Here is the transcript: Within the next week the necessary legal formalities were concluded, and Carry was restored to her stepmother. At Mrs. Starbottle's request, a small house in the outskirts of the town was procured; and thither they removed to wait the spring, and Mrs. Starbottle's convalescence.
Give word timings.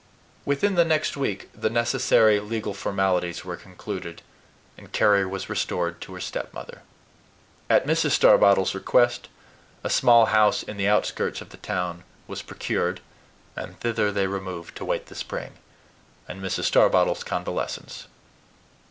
Within 0.45 0.73
the 0.73 0.83
next 0.83 1.15
week 1.15 1.47
the 1.53 1.69
necessary 1.69 2.39
legal 2.39 2.73
formalities 2.73 3.45
were 3.45 3.55
concluded, 3.55 4.23
and 4.75 4.91
Carry 4.91 5.27
was 5.27 5.47
restored 5.47 6.01
to 6.01 6.15
her 6.15 6.19
stepmother. 6.19 6.81
At 7.69 7.85
Mrs. 7.85 8.09
Starbottle's 8.13 8.73
request, 8.73 9.27
a 9.83 9.91
small 9.91 10.25
house 10.33 10.63
in 10.63 10.77
the 10.77 10.87
outskirts 10.87 11.39
of 11.39 11.49
the 11.49 11.57
town 11.57 12.03
was 12.25 12.41
procured; 12.41 12.99
and 13.55 13.79
thither 13.79 14.11
they 14.11 14.25
removed 14.25 14.75
to 14.77 14.85
wait 14.85 15.05
the 15.05 15.13
spring, 15.13 15.53
and 16.27 16.41
Mrs. 16.41 16.63
Starbottle's 16.63 17.23
convalescence. 17.23 18.07